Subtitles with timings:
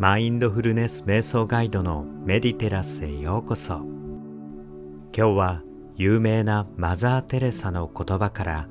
[0.00, 3.74] マインドフルネス瞑想ガイドのメディテラスへようこそ。
[3.74, 5.62] 今日は
[5.94, 8.68] 有名なマザー・テレサの言葉から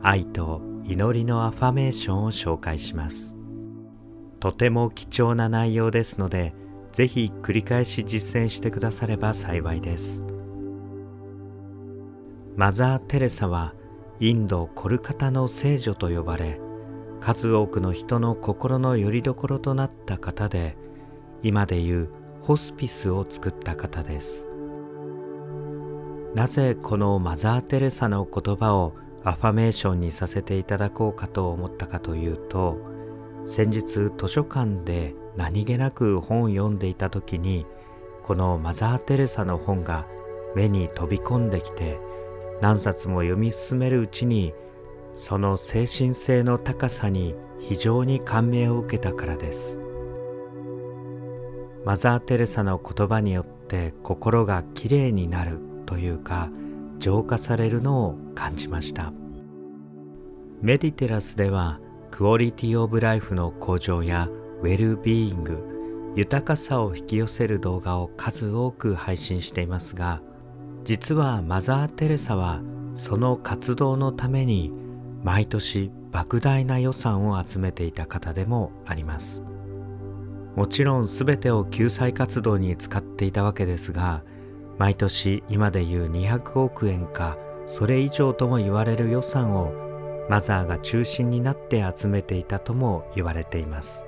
[0.00, 3.36] 愛と祈りのアファメーションを紹介します。
[4.40, 6.54] とても貴重な内容ですので
[6.92, 10.24] ぜひ繰り返し実践してくだされば幸いです。
[12.56, 13.74] マザー・テレサは
[14.18, 16.58] インド・コルカタの聖女と呼ばれ
[17.20, 20.76] 数多くの人の心の拠り所となった方で
[21.42, 22.10] 今でいう
[22.42, 24.48] ホスピスを作った方です。
[26.34, 32.78] なぜこのマザー・テレサの言葉をアファメーションにさせていただこうかと思ったかというと
[33.44, 37.66] 先日図書館で何気なく本を読んでいた時に
[38.22, 40.06] このマザー・テレサの本が
[40.54, 41.98] 目に飛び込んできて
[42.60, 44.54] 何冊も読み進めるうちに
[45.14, 49.78] その精神性の高さに非常に感銘を受けたからです。
[51.84, 56.50] マザー・テレサの言葉によって心がきれいになるというか
[56.98, 59.12] 浄化されるのを感じました。
[60.60, 64.28] メディテラスではクオリティオブライフの向上や
[64.62, 70.20] ウェルビーイング豊かさを引き寄せる動画を数多く配信していますが
[70.84, 72.60] 実はマザー・テレサは
[72.94, 74.72] その活動のために
[75.22, 79.42] 毎年莫大な予算を集めていた方でもあります。
[80.56, 84.24] もちろん全てを救済活動に使っていたわけですが
[84.78, 89.72] 毎年今でいう200億円かそれ以上とも言われる予算を
[90.28, 94.06] マザーが中心になって集めていたとも言われています。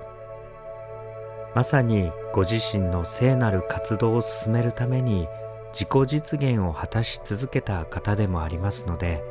[1.55, 5.28] まさにご自身の聖なる活動を進めるために
[5.72, 9.22] 自己実現を果たし続けた方でもありますので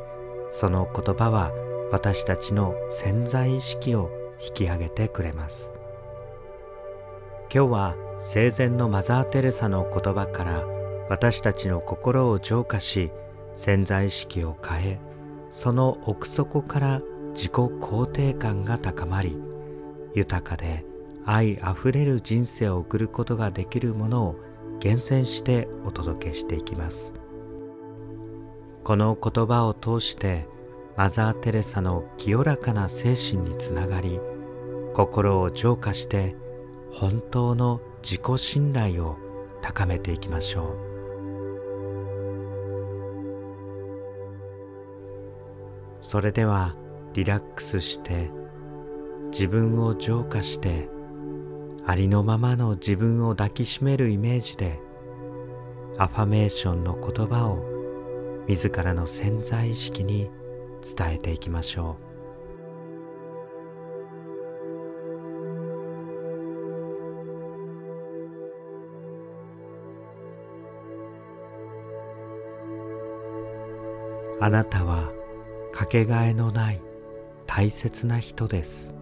[0.52, 1.50] その言葉は
[1.92, 5.74] 私たちの潜在意識を引き上げてくれます。
[7.54, 10.64] 今日は生前のマザー・テレサの言葉から
[11.10, 13.12] 私たちの心を浄化し
[13.56, 15.00] 潜在意識を変え
[15.50, 17.02] その奥底から
[17.34, 19.36] 自己肯定感が高まり
[20.14, 20.86] 豊かで
[21.26, 24.36] 愛あふれる人生を送ることができるものを
[24.80, 27.14] 厳選してお届けしていきます。
[28.82, 30.48] この言葉を通して
[30.96, 34.20] マザー・テレサの清らかな精神につながり
[34.94, 36.36] 心を浄化して
[36.92, 39.16] 本当の自己信頼を
[39.62, 40.92] 高めていきましょう。
[46.00, 46.76] それでは
[47.14, 48.30] リラックスして
[49.30, 50.88] 自分を浄化して
[51.86, 54.80] ありのままの自分を抱きしめるイメージで
[55.96, 57.64] アファメーションの言葉を
[58.48, 60.28] 自らの潜在意識に
[60.82, 62.12] 伝えていきましょう。
[74.40, 75.12] あなたは
[75.70, 76.82] かけがえのない
[77.46, 78.92] 大切な人です。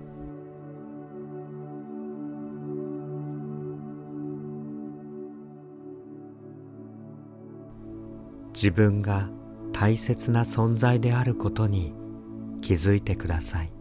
[8.52, 9.30] 自分が
[9.80, 11.94] 大切な存在であることに
[12.60, 13.72] 気づいてください。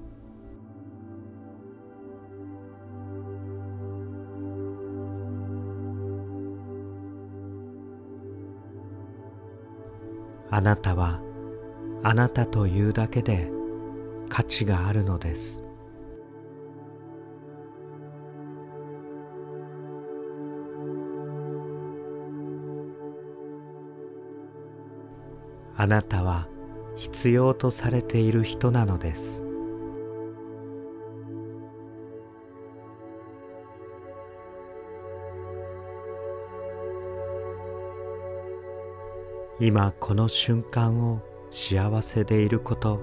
[10.50, 11.20] あなたは
[12.02, 13.52] あなたというだけで
[14.30, 15.66] 価値があるのです。
[25.82, 26.50] あなたは
[26.98, 29.46] 必要とされている人なのです。
[39.62, 43.00] 今この瞬間を幸せでいること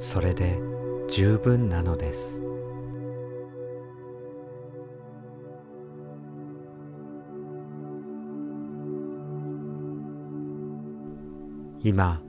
[0.00, 0.60] それで
[1.08, 2.42] 十分なのです。
[11.88, 12.20] 今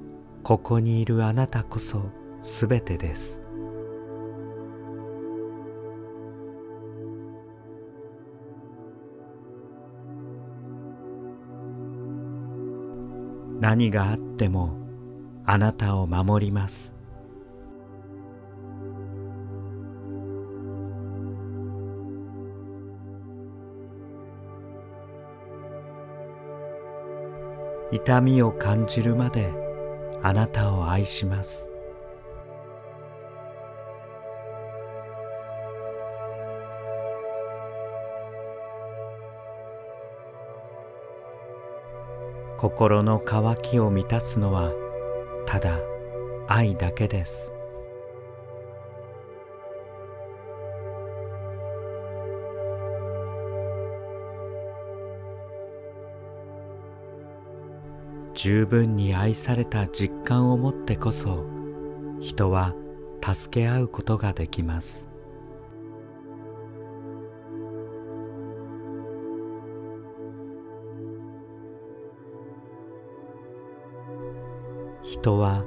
[0.42, 2.12] ここにいるあなたこそ
[2.44, 3.44] すべてです。
[13.60, 14.78] 何があっても
[15.46, 16.99] あなたを守ります。
[27.92, 29.52] 痛みを感じるまで
[30.22, 31.70] あなたを愛します。
[42.58, 44.74] 心の渇きを満たすのは
[45.46, 45.80] ただ
[46.46, 47.59] 愛だけです。
[58.42, 61.46] 十分に愛された実感を持ってこそ
[62.22, 62.74] 人は
[63.22, 65.10] 助け合うことができます。
[75.04, 75.66] 人は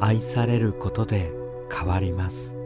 [0.00, 1.32] 愛されることで
[1.72, 2.57] 変わります。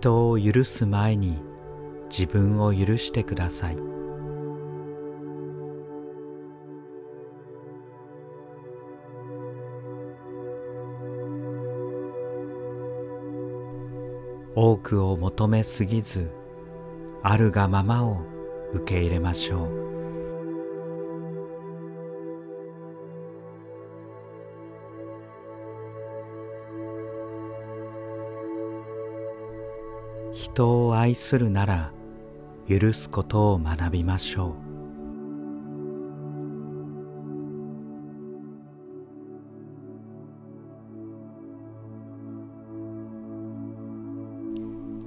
[0.00, 1.42] 人を許す前に
[2.08, 3.76] 自分を許してください。
[14.56, 16.30] 多くを求めすぎず
[17.22, 18.22] あるがままを
[18.72, 19.99] 受け入れましょう。
[30.60, 31.90] 人を愛するなら
[32.68, 34.54] 許すことを学びましょう。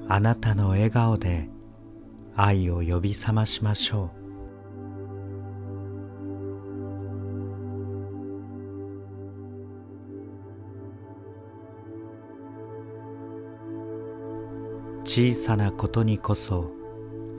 [0.10, 1.50] あなたの笑顔で
[2.36, 4.23] 愛を呼び覚ましましょう。
[15.16, 16.72] 小さなことにこそ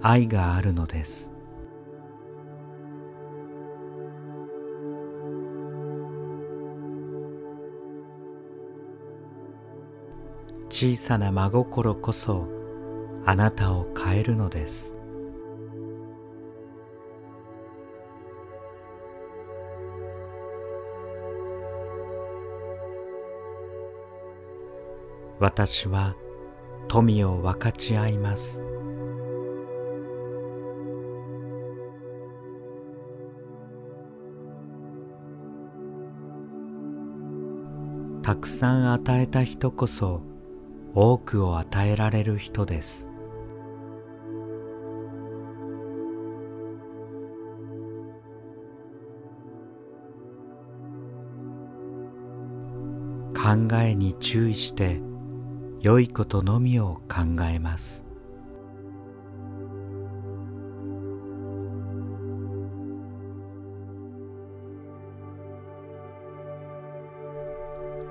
[0.01, 1.33] 愛があるのです。
[10.71, 12.47] 小さな真心こそ
[13.27, 14.95] あなたを変えるのです。
[25.41, 26.15] 私は
[26.95, 28.63] 富を分かち合います。
[38.23, 40.21] たくさん与えた人こそ
[40.95, 43.11] 多くを与えられる人です。
[53.35, 55.01] 考えに注意して
[55.85, 58.07] 良いことのみを考えます。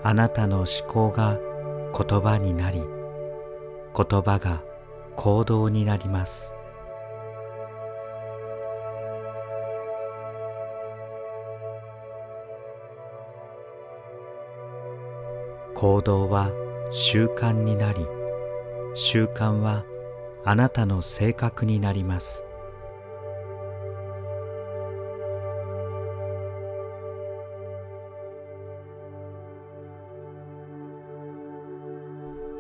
[0.04, 1.40] あなたの思考が
[1.98, 4.62] 言葉になり言葉が
[5.16, 6.54] 行動になります。
[15.74, 16.52] 行動は
[16.96, 18.06] 習慣になり
[18.94, 19.84] 習慣は
[20.46, 22.46] あなたの性格になります。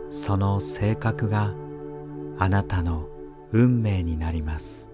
[0.10, 1.54] その性格が
[2.40, 3.08] あなたの
[3.52, 4.93] 運命になります。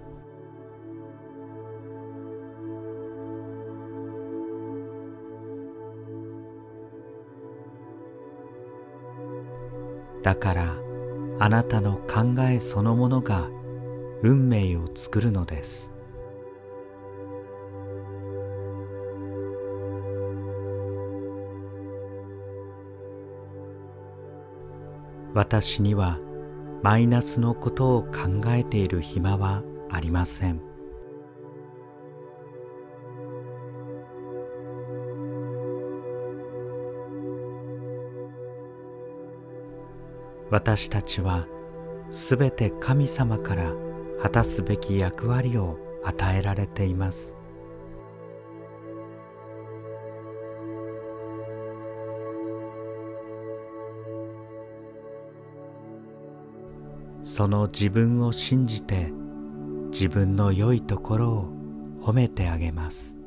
[10.23, 10.75] だから
[11.39, 13.49] あなたの考えそのものが
[14.21, 15.91] 運命を作るのです。
[25.33, 26.19] 私には
[26.81, 30.68] マイナスのことを考えている暇はありません。
[40.51, 41.47] 私たちは
[42.11, 43.73] すべて神様から
[44.21, 47.35] 果たすべき役割を与えられています。
[57.23, 59.11] その自分を信じて
[59.91, 61.53] 自分の良いところを
[62.01, 63.18] 褒めてあげます。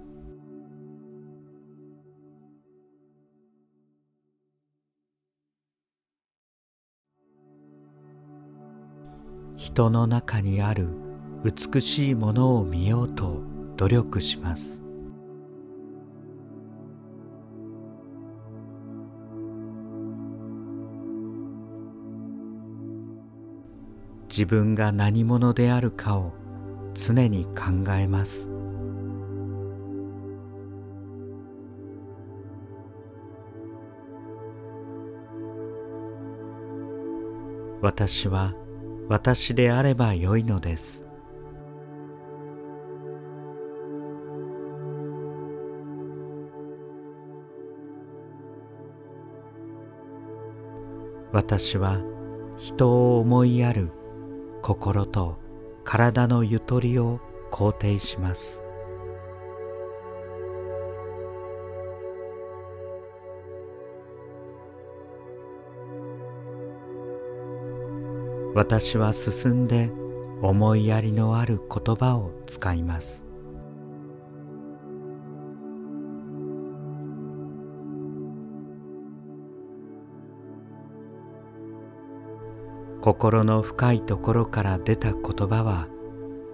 [9.73, 10.87] 人の中にある
[11.43, 13.41] 美しいものを見ようと
[13.79, 14.83] 努力します。
[24.29, 26.35] 自分が何者であるかを
[26.93, 28.51] 常に考えます。
[37.81, 38.53] 私は
[39.09, 41.05] 私であればよいのです。
[51.33, 52.01] 私は
[52.59, 53.91] 人を思いやる
[54.61, 55.39] 心と
[55.83, 58.62] 体のゆとりを肯定します。
[68.55, 69.91] 私は進んで
[70.43, 73.25] 思いやりのある言葉を使います。
[83.01, 85.89] 心の深いところから出た言葉は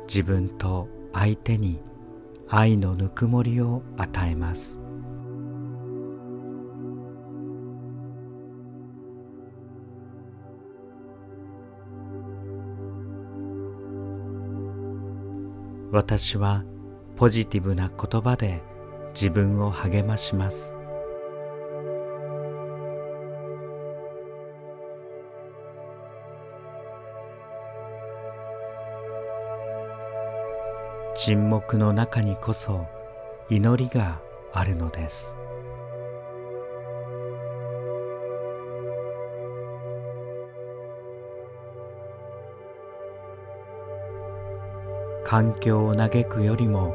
[0.06, 1.82] 自分と相手に
[2.48, 4.87] 愛のぬくもりを与えます。
[15.98, 16.62] 私は
[17.16, 18.62] ポジティブな言葉で
[19.14, 20.76] 自分を励まします。
[31.16, 32.86] 沈黙の中にこそ
[33.50, 34.20] 祈りが
[34.52, 35.37] あるのです。
[45.30, 46.94] 環境を嘆くよりも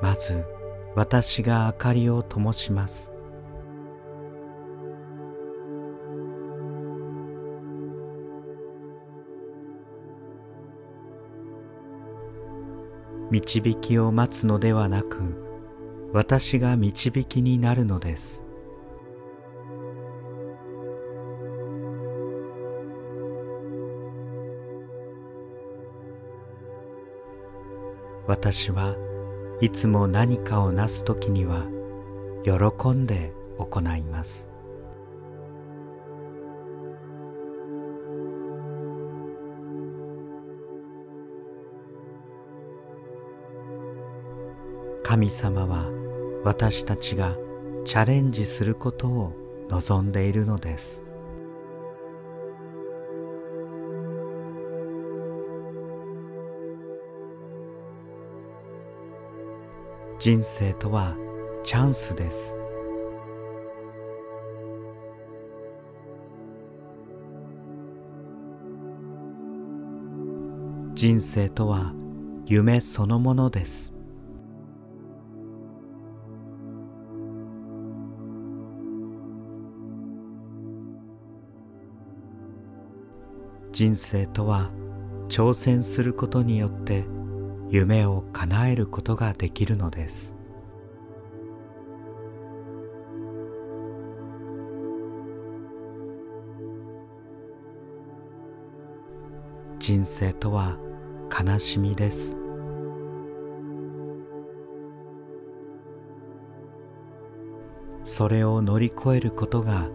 [0.00, 0.46] まず
[0.94, 3.12] 私が明かりを灯します。
[13.30, 15.18] 導きを待つのではなく
[16.14, 18.49] 私が導きになるのです。
[28.30, 28.94] 私は
[29.60, 31.66] いつも何かをなすときには
[32.44, 34.48] 喜んで行います。
[45.02, 45.90] 神様は
[46.44, 47.36] 私たちが
[47.84, 49.32] チャレンジすることを
[49.70, 51.09] 望んでいるのです。
[60.20, 61.16] 人生とは
[61.64, 62.58] チャンスです。
[70.92, 71.94] 人生とは
[72.44, 73.94] 夢そのものです。
[83.72, 84.70] 人生とは
[85.30, 87.06] 挑戦することによって
[87.70, 90.34] 夢を叶えることができるのです。
[99.78, 100.78] 人生とは
[101.30, 102.36] 悲しみです。
[108.02, 109.88] それを乗り越えることが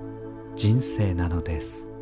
[0.56, 1.95] 人生なのです。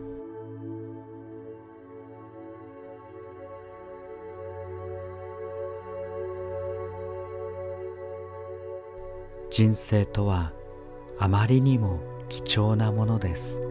[9.56, 10.52] 人生とは
[11.20, 13.62] あまりにも貴重なものです。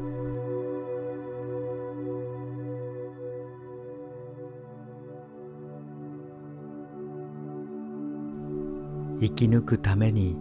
[9.19, 10.37] 生き抜くために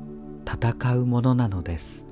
[0.46, 2.08] 戦うものなのです。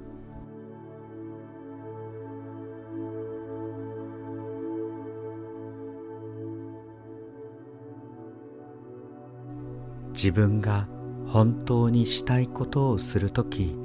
[10.14, 10.88] 自分が
[11.32, 13.76] 本当にしたいことをするとき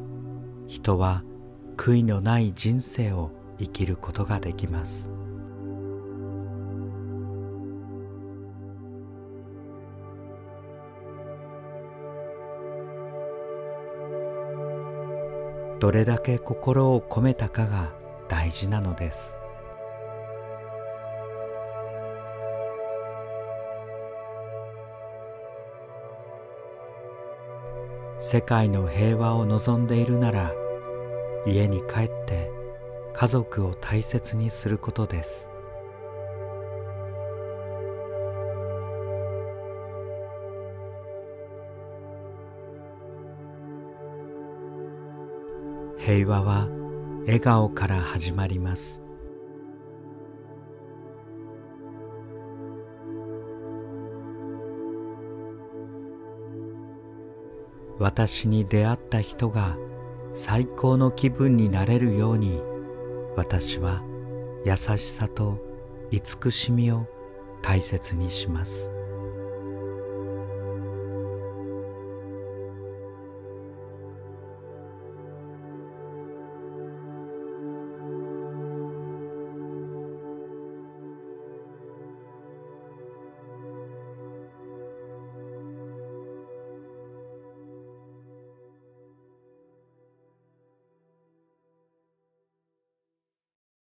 [0.67, 1.23] 人は
[1.77, 5.11] 悔いのない人生を生きることができます。
[15.81, 17.93] どれだけ心を込めたかが
[18.27, 19.37] 大事なのです。
[28.35, 30.53] 世界の平和を望んでいるなら
[31.47, 32.51] 家に帰って
[33.13, 35.49] 家族を大切にすることです。
[45.97, 46.69] 平和は
[47.27, 49.04] 笑顔から始まります。
[57.99, 59.77] 私に出会った人が
[60.33, 62.61] 最高の気分になれるように
[63.37, 64.03] 私は
[64.65, 65.59] 優しさと
[66.11, 67.07] 慈しみを
[67.63, 68.93] 大切にします。